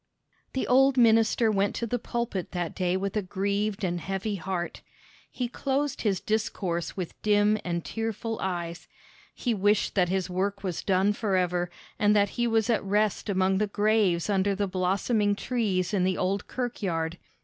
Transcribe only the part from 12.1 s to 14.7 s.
that he was at rest among the graves under the